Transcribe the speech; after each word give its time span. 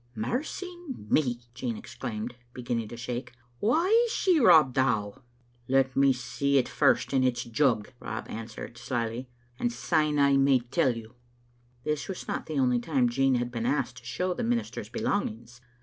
"Mercy 0.15 0.75
me!" 1.09 1.41
Jean 1.53 1.77
exclaimed, 1.77 2.33
beginning 2.55 2.87
to 2.87 2.97
shake;" 2.97 3.33
wha 3.61 3.85
is 3.85 4.11
she, 4.11 4.39
Rob 4.39 4.73
Dow?"" 4.73 5.21
Let 5.67 5.95
me 5.95 6.11
see 6.11 6.57
it 6.57 6.67
first 6.67 7.13
in 7.13 7.23
its 7.23 7.43
jug," 7.43 7.91
Rob 7.99 8.27
answered, 8.27 8.79
slyly, 8.79 9.29
"and 9.59 9.69
S3me 9.69 10.17
I 10.19 10.37
may 10.37 10.57
tell 10.61 10.97
you." 10.97 11.13
This 11.83 12.07
was 12.07 12.27
not 12.27 12.47
the 12.47 12.57
only 12.57 12.79
time 12.79 13.09
Jean 13.09 13.35
had 13.35 13.51
been 13.51 13.67
asked 13.67 13.97
to 13.97 14.03
show 14.03 14.33
the 14.33 14.41
minister's 14.43 14.89
belongings. 14.89 15.61